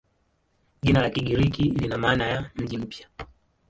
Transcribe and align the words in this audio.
Jina 0.83 1.01
la 1.01 1.09
Kigiriki 1.09 1.63
lina 1.63 1.97
maana 1.97 2.27
ya 2.27 2.51
"mji 2.55 2.77
mpya". 2.77 3.07